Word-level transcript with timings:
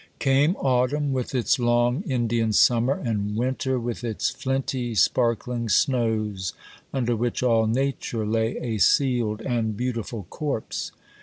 Came 0.17 0.55
autumn, 0.55 1.13
with 1.13 1.35
its 1.35 1.59
long 1.59 2.01
Indian 2.07 2.53
summer, 2.53 2.95
and 2.95 3.35
winter, 3.35 3.79
with 3.79 4.03
its 4.03 4.31
flinty, 4.31 4.95
sparkling 4.95 5.69
snows, 5.69 6.53
under 6.91 7.15
which 7.15 7.43
all 7.43 7.67
Nature 7.67 8.25
lay 8.25 8.57
a 8.57 8.79
sealed 8.79 9.41
and 9.41 9.77
beautiful 9.77 10.25
corpse. 10.31 10.91